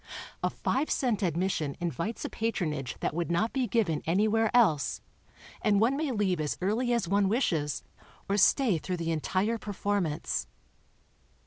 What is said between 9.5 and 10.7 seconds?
performance.